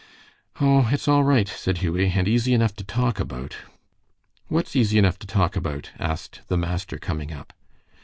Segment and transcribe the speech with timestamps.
[0.59, 3.57] "O, it's all right," said Hughie, "and easy enough to talk about."
[4.47, 7.53] "What's easy enough to talk about?" asked the master, coming up.